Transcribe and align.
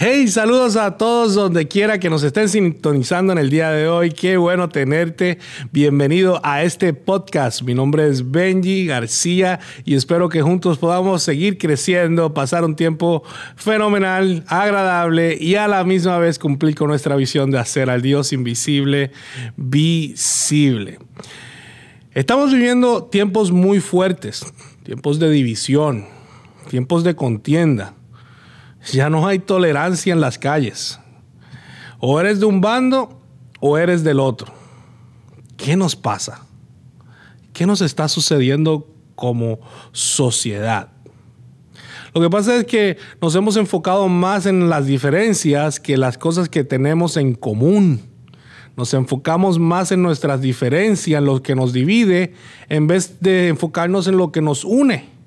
Hey, 0.00 0.28
saludos 0.28 0.76
a 0.76 0.96
todos 0.96 1.34
donde 1.34 1.66
quiera 1.66 1.98
que 1.98 2.08
nos 2.08 2.22
estén 2.22 2.48
sintonizando 2.48 3.32
en 3.32 3.38
el 3.40 3.50
día 3.50 3.70
de 3.72 3.88
hoy. 3.88 4.12
Qué 4.12 4.36
bueno 4.36 4.68
tenerte. 4.68 5.40
Bienvenido 5.72 6.40
a 6.44 6.62
este 6.62 6.92
podcast. 6.92 7.62
Mi 7.62 7.74
nombre 7.74 8.06
es 8.06 8.30
Benji 8.30 8.86
García 8.86 9.58
y 9.84 9.96
espero 9.96 10.28
que 10.28 10.40
juntos 10.40 10.78
podamos 10.78 11.24
seguir 11.24 11.58
creciendo, 11.58 12.32
pasar 12.32 12.64
un 12.64 12.76
tiempo 12.76 13.24
fenomenal, 13.56 14.44
agradable 14.46 15.36
y 15.36 15.56
a 15.56 15.66
la 15.66 15.82
misma 15.82 16.16
vez 16.18 16.38
cumplir 16.38 16.76
con 16.76 16.86
nuestra 16.86 17.16
visión 17.16 17.50
de 17.50 17.58
hacer 17.58 17.90
al 17.90 18.00
Dios 18.00 18.32
invisible 18.32 19.10
visible. 19.56 21.00
Estamos 22.14 22.52
viviendo 22.52 23.02
tiempos 23.02 23.50
muy 23.50 23.80
fuertes, 23.80 24.46
tiempos 24.84 25.18
de 25.18 25.28
división, 25.28 26.06
tiempos 26.68 27.02
de 27.02 27.16
contienda 27.16 27.97
ya 28.92 29.10
no 29.10 29.26
hay 29.26 29.38
tolerancia 29.38 30.12
en 30.12 30.20
las 30.20 30.38
calles. 30.38 30.98
O 32.00 32.20
eres 32.20 32.40
de 32.40 32.46
un 32.46 32.60
bando 32.60 33.20
o 33.60 33.78
eres 33.78 34.04
del 34.04 34.20
otro. 34.20 34.52
¿Qué 35.56 35.76
nos 35.76 35.96
pasa? 35.96 36.46
¿Qué 37.52 37.66
nos 37.66 37.80
está 37.80 38.08
sucediendo 38.08 38.86
como 39.14 39.58
sociedad? 39.92 40.90
Lo 42.14 42.20
que 42.20 42.30
pasa 42.30 42.56
es 42.56 42.64
que 42.64 42.96
nos 43.20 43.34
hemos 43.34 43.56
enfocado 43.56 44.08
más 44.08 44.46
en 44.46 44.68
las 44.68 44.86
diferencias 44.86 45.80
que 45.80 45.96
las 45.96 46.16
cosas 46.16 46.48
que 46.48 46.64
tenemos 46.64 47.16
en 47.16 47.34
común. 47.34 48.00
Nos 48.76 48.94
enfocamos 48.94 49.58
más 49.58 49.90
en 49.90 50.02
nuestras 50.02 50.40
diferencias, 50.40 51.18
en 51.18 51.26
lo 51.26 51.42
que 51.42 51.56
nos 51.56 51.72
divide, 51.72 52.34
en 52.68 52.86
vez 52.86 53.20
de 53.20 53.48
enfocarnos 53.48 54.06
en 54.06 54.16
lo 54.16 54.30
que 54.30 54.40
nos 54.40 54.64
une. 54.64 55.17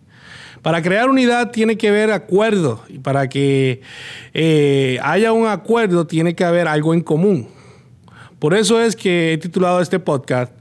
Para 0.62 0.84
crear 0.84 1.10
unidad 1.10 1.50
tiene 1.52 1.76
que 1.76 1.90
haber 1.90 2.12
acuerdo 2.12 2.84
y 2.88 3.00
para 3.00 3.28
que 3.30 3.82
eh, 4.34 5.00
haya 5.02 5.32
un 5.32 5.48
acuerdo 5.48 6.06
tiene 6.06 6.36
que 6.36 6.44
haber 6.44 6.68
algo 6.68 6.94
en 6.94 7.02
común. 7.02 7.48
Por 8.38 8.54
eso 8.54 8.80
es 8.80 8.96
que 8.96 9.34
he 9.34 9.38
titulado 9.38 9.82
este 9.82 10.00
podcast 10.00 10.54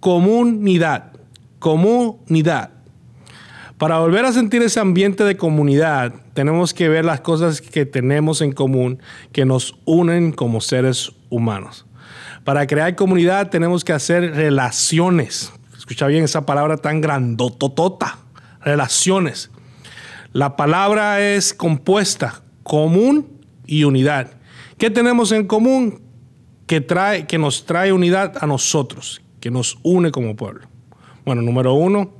Comunidad. 0.00 1.12
Comunidad. 1.58 2.70
Para 3.76 3.98
volver 3.98 4.24
a 4.24 4.32
sentir 4.32 4.62
ese 4.62 4.80
ambiente 4.80 5.24
de 5.24 5.36
comunidad, 5.36 6.14
tenemos 6.34 6.72
que 6.72 6.88
ver 6.88 7.04
las 7.04 7.20
cosas 7.20 7.60
que 7.60 7.84
tenemos 7.84 8.40
en 8.40 8.52
común, 8.52 9.00
que 9.32 9.44
nos 9.44 9.76
unen 9.84 10.32
como 10.32 10.60
seres 10.60 11.12
humanos. 11.28 11.84
Para 12.44 12.66
crear 12.66 12.94
comunidad 12.96 13.50
tenemos 13.50 13.84
que 13.84 13.92
hacer 13.92 14.34
relaciones. 14.34 15.52
Escucha 15.76 16.06
bien 16.06 16.24
esa 16.24 16.46
palabra 16.46 16.78
tan 16.78 17.00
grandototota 17.00 18.21
relaciones. 18.64 19.50
La 20.32 20.56
palabra 20.56 21.20
es 21.20 21.52
compuesta, 21.52 22.42
común 22.62 23.28
y 23.66 23.84
unidad. 23.84 24.30
¿Qué 24.78 24.90
tenemos 24.90 25.32
en 25.32 25.46
común? 25.46 26.00
Que, 26.66 26.80
trae, 26.80 27.26
que 27.26 27.38
nos 27.38 27.66
trae 27.66 27.92
unidad 27.92 28.34
a 28.40 28.46
nosotros, 28.46 29.20
que 29.40 29.50
nos 29.50 29.78
une 29.82 30.10
como 30.10 30.36
pueblo. 30.36 30.66
Bueno, 31.24 31.42
número 31.42 31.74
uno, 31.74 32.14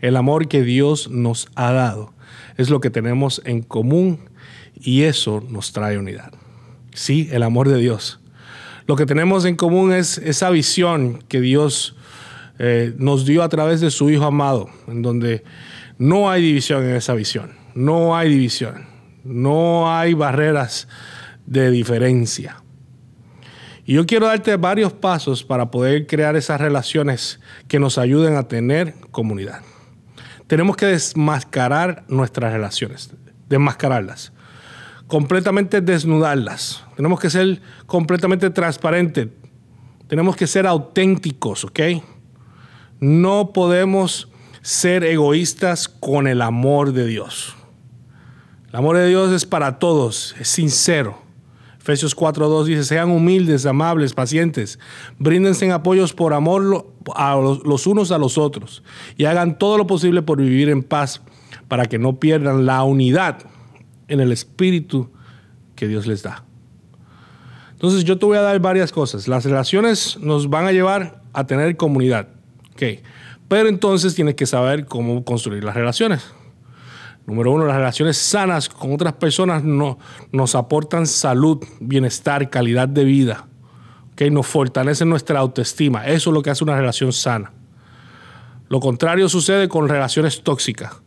el 0.00 0.16
amor 0.16 0.48
que 0.48 0.62
Dios 0.62 1.08
nos 1.08 1.48
ha 1.54 1.72
dado. 1.72 2.12
Es 2.56 2.68
lo 2.68 2.80
que 2.80 2.90
tenemos 2.90 3.40
en 3.44 3.62
común 3.62 4.28
y 4.74 5.02
eso 5.02 5.42
nos 5.48 5.72
trae 5.72 5.98
unidad. 5.98 6.32
Sí, 6.92 7.28
el 7.32 7.42
amor 7.42 7.68
de 7.68 7.78
Dios. 7.78 8.20
Lo 8.86 8.96
que 8.96 9.06
tenemos 9.06 9.44
en 9.44 9.56
común 9.56 9.92
es 9.92 10.18
esa 10.18 10.50
visión 10.50 11.22
que 11.28 11.40
Dios 11.40 11.96
eh, 12.58 12.92
nos 12.98 13.24
dio 13.24 13.42
a 13.42 13.48
través 13.48 13.80
de 13.80 13.90
su 13.90 14.10
Hijo 14.10 14.24
amado, 14.24 14.68
en 14.88 15.02
donde 15.02 15.44
no 16.02 16.28
hay 16.28 16.42
división 16.42 16.82
en 16.82 16.96
esa 16.96 17.14
visión. 17.14 17.52
No 17.76 18.16
hay 18.16 18.28
división. 18.28 18.86
No 19.22 19.94
hay 19.94 20.14
barreras 20.14 20.88
de 21.46 21.70
diferencia. 21.70 22.56
Y 23.84 23.94
yo 23.94 24.04
quiero 24.04 24.26
darte 24.26 24.56
varios 24.56 24.92
pasos 24.92 25.44
para 25.44 25.70
poder 25.70 26.08
crear 26.08 26.34
esas 26.34 26.60
relaciones 26.60 27.38
que 27.68 27.78
nos 27.78 27.98
ayuden 27.98 28.34
a 28.34 28.48
tener 28.48 28.94
comunidad. 29.12 29.60
Tenemos 30.48 30.74
que 30.74 30.86
desmascarar 30.86 32.02
nuestras 32.08 32.52
relaciones, 32.52 33.14
desmascararlas, 33.48 34.32
completamente 35.06 35.80
desnudarlas. 35.80 36.84
Tenemos 36.96 37.20
que 37.20 37.30
ser 37.30 37.62
completamente 37.86 38.50
transparentes. 38.50 39.28
Tenemos 40.08 40.34
que 40.34 40.48
ser 40.48 40.66
auténticos, 40.66 41.64
¿ok? 41.64 41.80
No 42.98 43.52
podemos 43.52 44.31
ser 44.62 45.04
egoístas 45.04 45.88
con 45.88 46.26
el 46.26 46.40
amor 46.40 46.92
de 46.92 47.06
Dios. 47.06 47.54
El 48.70 48.76
amor 48.76 48.96
de 48.96 49.08
Dios 49.08 49.32
es 49.32 49.44
para 49.44 49.78
todos, 49.78 50.34
es 50.40 50.48
sincero. 50.48 51.20
Efesios 51.78 52.16
4.2 52.16 52.64
dice, 52.64 52.84
sean 52.84 53.10
humildes, 53.10 53.66
amables, 53.66 54.14
pacientes, 54.14 54.78
bríndense 55.18 55.64
en 55.64 55.72
apoyos 55.72 56.12
por 56.12 56.32
amor 56.32 56.86
a 57.16 57.34
los 57.34 57.86
unos 57.88 58.12
a 58.12 58.18
los 58.18 58.38
otros 58.38 58.84
y 59.16 59.24
hagan 59.24 59.58
todo 59.58 59.76
lo 59.76 59.88
posible 59.88 60.22
por 60.22 60.40
vivir 60.40 60.68
en 60.68 60.84
paz 60.84 61.20
para 61.66 61.86
que 61.86 61.98
no 61.98 62.20
pierdan 62.20 62.66
la 62.66 62.84
unidad 62.84 63.38
en 64.06 64.20
el 64.20 64.30
espíritu 64.30 65.10
que 65.74 65.88
Dios 65.88 66.06
les 66.06 66.22
da. 66.22 66.44
Entonces 67.72 68.04
yo 68.04 68.16
te 68.16 68.26
voy 68.26 68.36
a 68.36 68.42
dar 68.42 68.60
varias 68.60 68.92
cosas. 68.92 69.26
Las 69.26 69.44
relaciones 69.44 70.18
nos 70.20 70.48
van 70.48 70.66
a 70.66 70.72
llevar 70.72 71.20
a 71.32 71.46
tener 71.48 71.76
comunidad. 71.76 72.28
Okay. 72.74 73.02
Pero 73.52 73.68
entonces 73.68 74.14
tienes 74.14 74.34
que 74.34 74.46
saber 74.46 74.86
cómo 74.86 75.26
construir 75.26 75.62
las 75.62 75.74
relaciones. 75.74 76.24
Número 77.26 77.52
uno, 77.52 77.66
las 77.66 77.76
relaciones 77.76 78.16
sanas 78.16 78.70
con 78.70 78.94
otras 78.94 79.12
personas 79.12 79.62
no, 79.62 79.98
nos 80.32 80.54
aportan 80.54 81.06
salud, 81.06 81.62
bienestar, 81.78 82.48
calidad 82.48 82.88
de 82.88 83.04
vida. 83.04 83.46
¿okay? 84.10 84.30
Nos 84.30 84.46
fortalecen 84.46 85.10
nuestra 85.10 85.38
autoestima. 85.38 86.06
Eso 86.06 86.30
es 86.30 86.34
lo 86.34 86.40
que 86.40 86.48
hace 86.48 86.64
una 86.64 86.76
relación 86.76 87.12
sana. 87.12 87.52
Lo 88.70 88.80
contrario 88.80 89.28
sucede 89.28 89.68
con 89.68 89.86
relaciones 89.86 90.42
tóxicas 90.42 91.01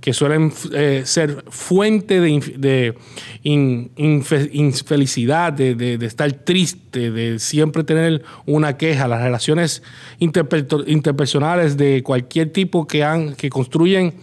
que 0.00 0.14
suelen 0.14 0.52
eh, 0.72 1.02
ser 1.04 1.44
fuente 1.48 2.20
de, 2.20 2.94
infelicidad, 3.42 5.52
de, 5.52 5.98
estar 6.00 6.32
triste, 6.32 7.10
de 7.10 7.38
siempre 7.38 7.84
tener 7.84 8.22
una 8.46 8.78
queja. 8.78 9.06
Las 9.08 9.22
relaciones 9.22 9.82
interpersonales 10.18 11.76
de 11.76 12.02
cualquier 12.02 12.50
tipo 12.50 12.86
que, 12.86 13.50
construyen 13.50 14.14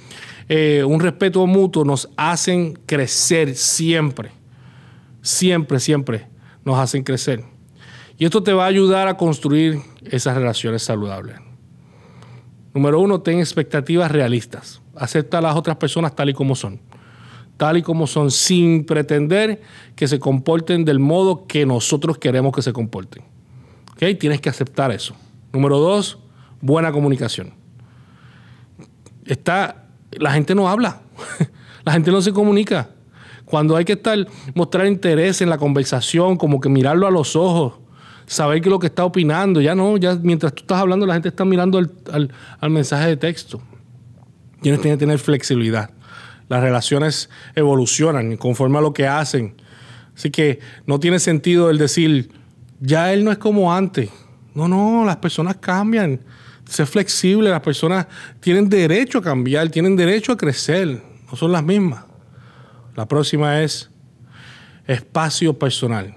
eh, 0.49 0.83
un 0.83 0.99
respeto 0.99 1.45
mutuo 1.45 1.85
nos 1.85 2.09
hacen 2.17 2.79
crecer 2.85 3.55
siempre. 3.55 4.31
Siempre, 5.21 5.79
siempre 5.79 6.25
nos 6.65 6.79
hacen 6.79 7.03
crecer. 7.03 7.44
Y 8.17 8.25
esto 8.25 8.41
te 8.41 8.51
va 8.51 8.63
a 8.63 8.67
ayudar 8.67 9.07
a 9.07 9.15
construir 9.15 9.79
esas 10.03 10.35
relaciones 10.35 10.81
saludables. 10.81 11.38
Número 12.73 12.99
uno, 12.99 13.21
ten 13.21 13.38
expectativas 13.39 14.11
realistas 14.11 14.81
acepta 15.00 15.38
a 15.38 15.41
las 15.41 15.56
otras 15.56 15.78
personas 15.78 16.16
tal 16.16 16.30
y 16.30 16.34
como 16.34 16.56
son. 16.56 16.80
Tal 17.58 17.78
y 17.78 17.81
como 17.81 18.06
son, 18.06 18.30
sin 18.30 18.85
pretender 18.85 19.62
que 19.96 20.08
se 20.08 20.19
comporten 20.19 20.85
del 20.85 21.00
modo 21.00 21.47
que 21.47 21.66
nosotros 21.66 22.18
queremos 22.18 22.53
que 22.53 22.62
se 22.62 22.72
comporten. 22.72 23.24
¿Okay? 23.94 24.16
Tienes 24.16 24.41
que 24.41 24.50
aceptar 24.50 24.91
eso. 24.91 25.16
Número 25.52 25.80
dos, 25.80 26.19
buena 26.62 26.91
comunicación. 26.91 27.53
Está, 29.25 29.88
la 30.12 30.31
gente 30.31 30.53
no 30.53 30.69
habla, 30.69 31.02
la 31.84 31.94
gente 31.94 32.12
no 32.12 32.22
se 32.22 32.31
comunica. 32.31 32.90
Cuando 33.46 33.75
hay 33.75 33.86
que 33.86 33.94
estar, 33.94 34.28
mostrar 34.53 34.86
interés 34.86 35.41
en 35.41 35.50
la 35.50 35.57
conversación, 35.57 36.38
como 36.38 36.59
que 36.59 36.69
mirarlo 36.69 37.07
a 37.07 37.12
los 37.12 37.36
ojos, 37.36 37.74
saber 38.25 38.62
qué 38.62 38.68
es 38.68 38.72
lo 38.72 38.80
que 38.80 38.88
está 38.88 39.06
opinando. 39.06 39.62
Ya 39.62 39.74
no, 39.74 39.97
ya 39.97 40.16
mientras 40.22 40.53
tú 40.53 40.63
estás 40.63 40.80
hablando, 40.80 41.06
la 41.06 41.13
gente 41.13 41.30
está 41.30 41.46
mirando 41.46 41.80
al 41.80 42.69
mensaje 42.69 43.07
de 43.07 43.18
texto. 43.18 43.62
Tienes 44.62 44.81
que 44.81 44.97
tener 44.97 45.19
flexibilidad. 45.19 45.91
Las 46.50 46.62
relaciones 46.62 47.29
evolucionan 47.56 48.38
conforme 48.38 48.78
a 48.78 48.81
lo 48.81 48.94
que 48.94 49.07
hacen. 49.07 49.56
Así 50.16 50.31
que 50.31 50.59
no 50.85 51.00
tiene 51.00 51.19
sentido 51.19 51.69
el 51.69 51.77
decir, 51.77 52.31
ya 52.80 53.13
él 53.13 53.24
no 53.24 53.31
es 53.31 53.38
como 53.38 53.74
antes. 53.74 54.09
No, 54.54 54.68
no, 54.68 55.06
las 55.06 55.18
personas 55.18 55.57
cambian. 55.57 56.21
Sé 56.65 56.86
flexible, 56.86 57.50
las 57.50 57.62
personas 57.62 58.07
tienen 58.39 58.69
derecho 58.69 59.19
a 59.19 59.21
cambiar, 59.21 59.69
tienen 59.69 59.95
derecho 59.95 60.31
a 60.31 60.38
crecer. 60.38 61.01
No 61.30 61.38
son 61.38 61.51
las 61.51 61.63
mismas. 61.63 62.04
La 62.95 63.07
próxima 63.07 63.62
es 63.62 63.92
espacio 64.88 65.57
personal. 65.57 66.15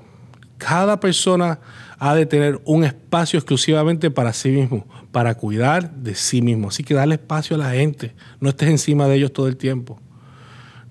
Cada 0.56 0.98
persona 0.98 1.58
ha 2.00 2.14
de 2.14 2.24
tener 2.24 2.60
un 2.64 2.82
espacio 2.82 3.38
exclusivamente 3.38 4.10
para 4.10 4.32
sí 4.32 4.48
mismo, 4.48 4.86
para 5.12 5.34
cuidar 5.34 5.92
de 5.92 6.14
sí 6.14 6.40
mismo. 6.40 6.68
Así 6.68 6.82
que 6.82 6.94
dale 6.94 7.16
espacio 7.16 7.56
a 7.56 7.58
la 7.58 7.70
gente, 7.72 8.14
no 8.40 8.48
estés 8.48 8.70
encima 8.70 9.06
de 9.06 9.16
ellos 9.16 9.32
todo 9.32 9.46
el 9.46 9.58
tiempo. 9.58 10.00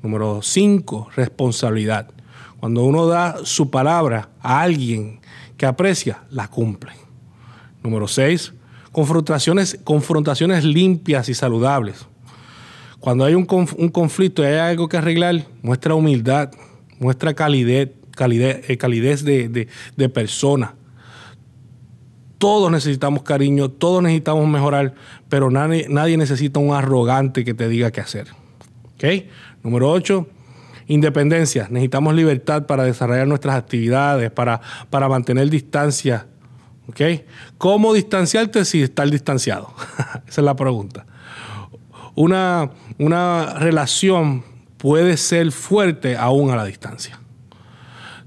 Número 0.04 0.42
cinco, 0.44 1.10
responsabilidad. 1.16 2.12
Cuando 2.60 2.84
uno 2.84 3.08
da 3.08 3.38
su 3.44 3.72
palabra 3.72 4.30
a 4.40 4.62
alguien 4.62 5.20
que 5.58 5.66
aprecia, 5.66 6.24
la 6.30 6.48
cumple. 6.48 6.92
Número 7.84 8.08
seis, 8.08 8.54
confrontaciones, 8.92 9.80
confrontaciones 9.84 10.64
limpias 10.64 11.28
y 11.28 11.34
saludables. 11.34 12.06
Cuando 13.00 13.26
hay 13.26 13.34
un, 13.34 13.46
conflicto 13.46 14.44
y 14.44 14.46
hay 14.46 14.58
algo 14.58 14.88
que 14.88 14.98
arreglar, 14.98 15.44
muestra 15.64 15.96
humildad, 15.96 16.52
muestra 17.00 17.34
calidez, 17.34 17.92
calidez, 18.16 19.26
eh, 19.26 19.68
de, 19.96 20.10
persona. 20.10 20.76
Todos 22.40 22.72
necesitamos 22.72 23.22
cariño, 23.22 23.70
todos 23.70 24.02
necesitamos 24.02 24.48
mejorar, 24.48 24.96
pero 25.30 25.52
nadie, 25.52 25.86
nadie 25.88 26.18
necesita 26.18 26.60
un 26.60 26.74
arrogante 26.74 27.46
que 27.46 27.54
te 27.54 27.68
diga 27.68 27.92
qué 27.92 28.02
hacer. 28.02 28.28
Número 29.62 29.92
8, 29.92 30.28
independencia. 30.88 31.68
Necesitamos 31.70 32.16
libertad 32.16 32.66
para 32.66 32.84
desarrollar 32.84 33.28
nuestras 33.28 33.56
actividades, 33.56 34.32
para, 34.32 34.60
para 34.90 35.08
mantener 35.08 35.50
distancia. 35.50 36.28
¿Cómo 37.58 37.94
distanciarte 37.94 38.66
si 38.66 38.82
estar 38.82 39.10
distanciado? 39.10 39.74
Esa 40.28 40.42
es 40.42 40.46
la 40.46 40.56
pregunta. 40.56 41.06
Una, 42.16 42.72
una 42.98 43.54
relación 43.60 44.44
puede 44.78 45.18
ser 45.18 45.52
fuerte 45.52 46.18
aún 46.18 46.52
a 46.52 46.56
la 46.56 46.66
distancia. 46.66 47.20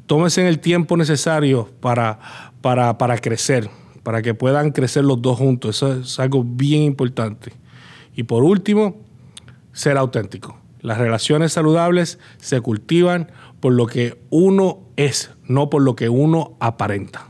Tómese 0.07 0.47
el 0.47 0.61
tiempo 0.61 0.97
necesario 0.97 1.71
para, 1.81 2.19
para, 2.61 2.99
para 2.99 3.19
crecer, 3.19 3.69
para 4.03 4.23
que 4.23 4.35
puedan 4.35 4.73
crecer 4.73 5.05
los 5.05 5.23
dos 5.23 5.39
juntos. 5.39 5.77
Eso 5.77 5.95
es 5.95 6.19
algo 6.19 6.45
bien 6.45 6.83
importante. 6.83 7.53
Y 8.15 8.25
por 8.25 8.45
último, 8.45 8.97
ser 9.73 9.97
auténtico. 9.97 10.59
Las 10.81 10.99
relaciones 10.99 11.53
saludables 11.53 12.19
se 12.39 12.61
cultivan 12.61 13.31
por 13.61 13.73
lo 13.73 13.87
que 13.87 14.21
uno 14.31 14.81
es, 14.97 15.31
no 15.45 15.71
por 15.71 15.83
lo 15.83 15.95
que 15.95 16.09
uno 16.09 16.57
aparenta. 16.61 17.29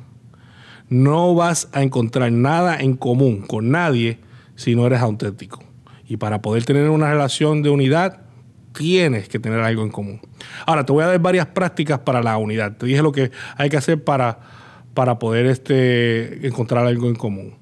No 0.88 1.34
vas 1.34 1.68
a 1.72 1.82
encontrar 1.82 2.32
nada 2.32 2.78
en 2.78 2.96
común 2.96 3.42
con 3.42 3.70
nadie 3.70 4.20
si 4.56 4.74
no 4.74 4.86
eres 4.86 5.00
auténtico. 5.00 5.62
Y 6.06 6.16
para 6.16 6.42
poder 6.42 6.64
tener 6.64 6.88
una 6.90 7.10
relación 7.10 7.62
de 7.62 7.70
unidad, 7.70 8.22
tienes 8.74 9.28
que 9.28 9.38
tener 9.38 9.60
algo 9.60 9.82
en 9.82 9.90
común. 9.90 10.20
Ahora, 10.66 10.84
te 10.84 10.92
voy 10.92 11.04
a 11.04 11.08
dar 11.08 11.18
varias 11.18 11.46
prácticas 11.46 12.00
para 12.00 12.22
la 12.22 12.36
unidad. 12.38 12.76
Te 12.76 12.86
dije 12.86 13.02
lo 13.02 13.12
que 13.12 13.30
hay 13.56 13.68
que 13.68 13.76
hacer 13.76 14.02
para, 14.02 14.40
para 14.94 15.18
poder 15.18 15.46
este, 15.46 16.46
encontrar 16.46 16.86
algo 16.86 17.08
en 17.08 17.14
común. 17.14 17.54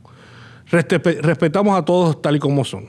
Respetamos 0.70 1.76
a 1.76 1.84
todos 1.84 2.22
tal 2.22 2.36
y 2.36 2.38
como 2.38 2.64
son. 2.64 2.86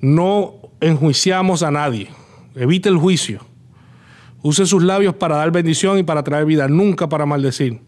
No 0.00 0.54
enjuiciamos 0.80 1.62
a 1.62 1.70
nadie. 1.70 2.08
Evite 2.54 2.88
el 2.88 2.96
juicio. 2.96 3.40
Use 4.42 4.66
sus 4.66 4.82
labios 4.82 5.14
para 5.14 5.36
dar 5.36 5.50
bendición 5.50 5.98
y 5.98 6.02
para 6.02 6.22
traer 6.22 6.46
vida, 6.46 6.68
nunca 6.68 7.08
para 7.08 7.26
maldecir. 7.26 7.80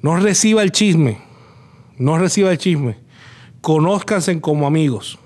No 0.00 0.16
reciba 0.16 0.62
el 0.62 0.72
chisme. 0.72 1.18
No 1.98 2.18
reciba 2.18 2.50
el 2.50 2.58
chisme. 2.58 2.98
Conózcanse 3.60 4.40
como 4.40 4.66
amigos. 4.66 5.18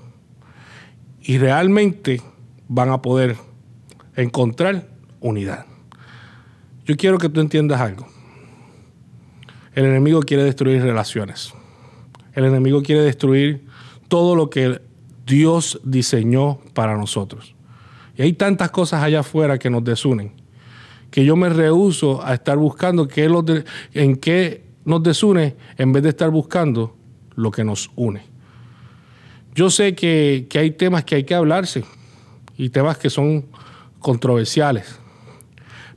Y 1.23 1.38
realmente 1.38 2.23
van 2.69 2.90
a 2.90 3.02
poder 3.02 3.37
encontrar 4.14 4.88
unidad. 5.20 5.67
Yo 6.84 6.96
quiero 6.96 7.19
que 7.19 7.28
tú 7.28 7.40
entiendas 7.40 7.81
algo. 7.81 8.06
El 9.76 9.84
enemigo 9.84 10.23
quiere 10.23 10.43
destruir 10.43 10.82
relaciones. 10.82 11.52
El 12.32 12.46
enemigo 12.46 12.82
quiere 12.82 13.02
destruir 13.02 13.67
todo 14.08 14.34
lo 14.34 14.49
que 14.49 14.81
Dios 15.26 15.78
diseñó 15.84 16.61
para 16.73 16.96
nosotros. 16.96 17.55
Y 18.17 18.23
hay 18.23 18.32
tantas 18.32 18.70
cosas 18.70 19.02
allá 19.02 19.20
afuera 19.20 19.58
que 19.58 19.69
nos 19.69 19.84
desunen, 19.84 20.32
que 21.11 21.26
yo 21.26 21.37
me 21.37 21.50
rehuso 21.50 22.25
a 22.25 22.32
estar 22.32 22.56
buscando 22.56 23.06
qué 23.06 23.31
en 23.93 24.17
qué 24.17 24.64
nos 24.87 25.02
desune 25.02 25.56
en 25.76 25.93
vez 25.93 26.02
de 26.05 26.08
estar 26.08 26.31
buscando 26.31 26.96
lo 27.34 27.50
que 27.50 27.62
nos 27.62 27.90
une. 27.96 28.23
Yo 29.55 29.69
sé 29.69 29.94
que, 29.94 30.46
que 30.49 30.58
hay 30.58 30.70
temas 30.70 31.05
que 31.05 31.17
hay 31.17 31.25
que 31.25 31.34
hablarse 31.34 31.84
y 32.56 32.70
temas 32.70 32.96
que 32.96 33.11
son 33.11 33.44
controversiales. 33.99 34.99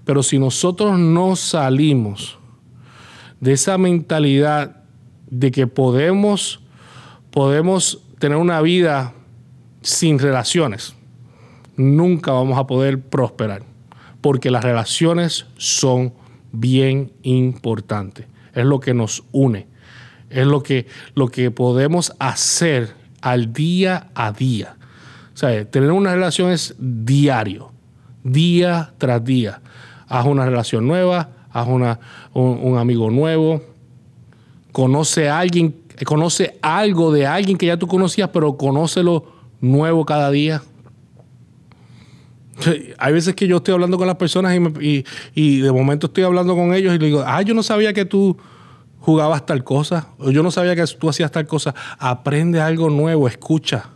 Pero 0.03 0.21
si 0.21 0.37
nosotros 0.37 0.99
no 0.99 1.37
salimos 1.37 2.38
de 3.39 3.53
esa 3.53 3.77
mentalidad 3.77 4.83
de 5.29 5.51
que 5.51 5.67
podemos, 5.67 6.61
podemos 7.31 8.03
tener 8.19 8.37
una 8.37 8.61
vida 8.61 9.13
sin 9.81 10.19
relaciones, 10.19 10.95
nunca 11.77 12.31
vamos 12.31 12.57
a 12.57 12.67
poder 12.67 13.01
prosperar. 13.01 13.63
Porque 14.21 14.51
las 14.51 14.63
relaciones 14.63 15.45
son 15.57 16.13
bien 16.51 17.13
importantes. 17.23 18.25
Es 18.53 18.65
lo 18.65 18.81
que 18.81 18.93
nos 18.93 19.23
une. 19.31 19.67
Es 20.29 20.45
lo 20.45 20.61
que, 20.61 20.87
lo 21.15 21.29
que 21.29 21.51
podemos 21.51 22.13
hacer 22.19 22.93
al 23.21 23.53
día 23.53 24.09
a 24.13 24.31
día. 24.33 24.75
O 25.33 25.37
sea, 25.37 25.63
tener 25.69 25.91
una 25.91 26.13
relación 26.13 26.51
es 26.51 26.75
diario, 26.77 27.71
día 28.23 28.93
tras 28.97 29.23
día. 29.23 29.61
Haz 30.07 30.25
una 30.25 30.45
relación 30.45 30.85
nueva, 30.85 31.29
haz 31.51 31.67
una, 31.67 31.99
un, 32.33 32.77
amigo 32.77 33.09
nuevo, 33.09 33.61
conoce 34.71 35.29
a 35.29 35.39
alguien, 35.39 35.75
conoce 36.05 36.57
algo 36.61 37.11
de 37.11 37.25
alguien 37.25 37.57
que 37.57 37.65
ya 37.65 37.77
tú 37.77 37.87
conocías, 37.87 38.29
pero 38.29 38.57
conócelo 38.57 39.25
nuevo 39.61 40.05
cada 40.05 40.31
día. 40.31 40.61
Hay 42.97 43.13
veces 43.13 43.35
que 43.35 43.47
yo 43.47 43.57
estoy 43.57 43.73
hablando 43.73 43.97
con 43.97 44.07
las 44.07 44.17
personas 44.17 44.57
y, 44.79 45.05
y, 45.33 45.59
de 45.59 45.71
momento 45.71 46.07
estoy 46.07 46.23
hablando 46.23 46.55
con 46.55 46.73
ellos 46.73 46.93
y 46.93 46.99
le 46.99 47.05
digo, 47.07 47.23
ah, 47.25 47.41
yo 47.41 47.53
no 47.53 47.63
sabía 47.63 47.93
que 47.93 48.05
tú 48.05 48.37
jugabas 48.99 49.45
tal 49.45 49.63
cosa, 49.63 50.09
o 50.17 50.29
yo 50.29 50.43
no 50.43 50.51
sabía 50.51 50.75
que 50.75 50.85
tú 50.99 51.09
hacías 51.09 51.31
tal 51.31 51.47
cosa. 51.47 51.73
Aprende 51.97 52.61
algo 52.61 52.89
nuevo, 52.89 53.27
escucha. 53.27 53.89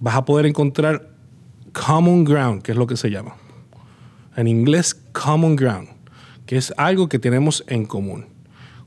Vas 0.00 0.14
a 0.14 0.24
poder 0.24 0.46
encontrar 0.46 1.10
common 1.72 2.24
ground, 2.24 2.62
que 2.62 2.72
es 2.72 2.78
lo 2.78 2.86
que 2.86 2.96
se 2.96 3.10
llama. 3.10 3.34
En 4.36 4.46
inglés, 4.46 4.94
common 5.12 5.56
ground, 5.56 5.88
que 6.48 6.56
es 6.56 6.72
algo 6.78 7.10
que 7.10 7.18
tenemos 7.18 7.62
en 7.66 7.84
común. 7.84 8.24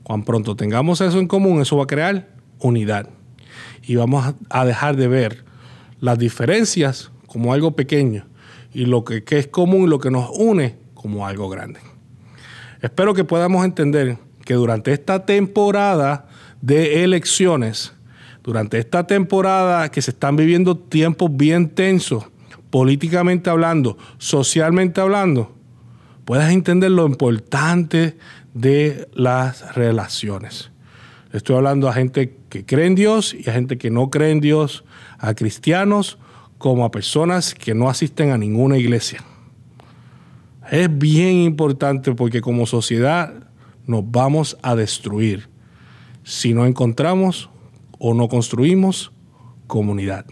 Cuando 0.02 0.26
pronto 0.26 0.56
tengamos 0.56 1.00
eso 1.00 1.20
en 1.20 1.28
común, 1.28 1.62
eso 1.62 1.76
va 1.76 1.84
a 1.84 1.86
crear 1.86 2.28
unidad. 2.58 3.08
Y 3.84 3.94
vamos 3.94 4.34
a 4.50 4.64
dejar 4.64 4.96
de 4.96 5.06
ver 5.06 5.44
las 6.00 6.18
diferencias 6.18 7.12
como 7.28 7.52
algo 7.52 7.76
pequeño 7.76 8.26
y 8.74 8.86
lo 8.86 9.04
que, 9.04 9.22
que 9.22 9.38
es 9.38 9.46
común, 9.46 9.90
lo 9.90 10.00
que 10.00 10.10
nos 10.10 10.28
une, 10.30 10.74
como 10.94 11.24
algo 11.24 11.48
grande. 11.48 11.78
Espero 12.80 13.14
que 13.14 13.22
podamos 13.22 13.64
entender 13.64 14.18
que 14.44 14.54
durante 14.54 14.92
esta 14.92 15.24
temporada 15.24 16.26
de 16.62 17.04
elecciones, 17.04 17.92
durante 18.42 18.76
esta 18.78 19.06
temporada 19.06 19.88
que 19.88 20.02
se 20.02 20.10
están 20.10 20.34
viviendo 20.34 20.76
tiempos 20.76 21.30
bien 21.32 21.68
tensos, 21.68 22.24
políticamente 22.70 23.50
hablando, 23.50 23.98
socialmente 24.18 25.00
hablando, 25.00 25.61
puedas 26.24 26.50
entender 26.52 26.90
lo 26.90 27.06
importante 27.06 28.16
de 28.54 29.08
las 29.14 29.74
relaciones. 29.74 30.70
Estoy 31.32 31.56
hablando 31.56 31.88
a 31.88 31.94
gente 31.94 32.36
que 32.48 32.64
cree 32.64 32.86
en 32.86 32.94
Dios 32.94 33.34
y 33.34 33.48
a 33.48 33.52
gente 33.52 33.78
que 33.78 33.90
no 33.90 34.10
cree 34.10 34.30
en 34.30 34.40
Dios, 34.40 34.84
a 35.18 35.34
cristianos 35.34 36.18
como 36.58 36.84
a 36.84 36.90
personas 36.90 37.54
que 37.54 37.74
no 37.74 37.88
asisten 37.88 38.30
a 38.30 38.38
ninguna 38.38 38.76
iglesia. 38.76 39.24
Es 40.70 40.88
bien 40.96 41.36
importante 41.38 42.14
porque 42.14 42.40
como 42.40 42.66
sociedad 42.66 43.32
nos 43.86 44.08
vamos 44.10 44.58
a 44.62 44.76
destruir 44.76 45.48
si 46.22 46.54
no 46.54 46.66
encontramos 46.66 47.50
o 47.98 48.14
no 48.14 48.28
construimos 48.28 49.12
comunidad. 49.66 50.26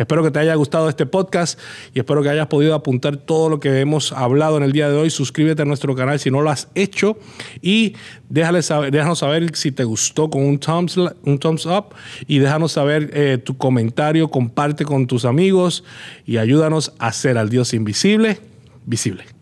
Espero 0.00 0.22
que 0.22 0.30
te 0.30 0.38
haya 0.38 0.54
gustado 0.54 0.88
este 0.88 1.04
podcast 1.04 1.60
y 1.92 1.98
espero 1.98 2.22
que 2.22 2.30
hayas 2.30 2.46
podido 2.46 2.74
apuntar 2.74 3.18
todo 3.18 3.50
lo 3.50 3.60
que 3.60 3.80
hemos 3.80 4.12
hablado 4.12 4.56
en 4.56 4.62
el 4.62 4.72
día 4.72 4.88
de 4.88 4.96
hoy. 4.96 5.10
Suscríbete 5.10 5.60
a 5.60 5.66
nuestro 5.66 5.94
canal 5.94 6.18
si 6.18 6.30
no 6.30 6.40
lo 6.40 6.48
has 6.48 6.68
hecho 6.74 7.18
y 7.60 7.96
déjanos 8.30 9.18
saber 9.18 9.54
si 9.54 9.72
te 9.72 9.84
gustó 9.84 10.30
con 10.30 10.42
un 10.42 10.58
thumbs, 10.58 10.96
un 10.96 11.38
thumbs 11.38 11.66
up 11.66 11.94
y 12.26 12.38
déjanos 12.38 12.72
saber 12.72 13.10
eh, 13.12 13.36
tu 13.36 13.58
comentario, 13.58 14.28
comparte 14.28 14.86
con 14.86 15.06
tus 15.06 15.26
amigos 15.26 15.84
y 16.24 16.38
ayúdanos 16.38 16.94
a 16.98 17.08
hacer 17.08 17.36
al 17.36 17.50
Dios 17.50 17.74
invisible 17.74 18.40
visible. 18.86 19.39